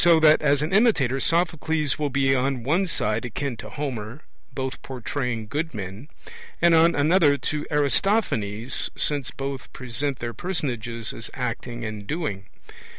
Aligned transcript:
So 0.03 0.19
that 0.21 0.41
as 0.41 0.63
an 0.63 0.73
imitator 0.73 1.19
Sophocles 1.19 1.99
will 1.99 2.09
be 2.09 2.35
on 2.35 2.63
one 2.63 2.87
side 2.87 3.23
akin 3.23 3.55
to 3.57 3.69
Homer, 3.69 4.23
both 4.51 4.81
portraying 4.81 5.45
good 5.45 5.75
men; 5.75 6.07
and 6.59 6.73
on 6.73 6.95
another 6.95 7.37
to 7.37 7.67
Aristophanes, 7.69 8.89
since 8.97 9.29
both 9.29 9.71
present 9.73 10.17
their 10.17 10.33
personages 10.33 11.13
as 11.13 11.29
acting 11.35 11.85
and 11.85 12.07
doing. 12.07 12.47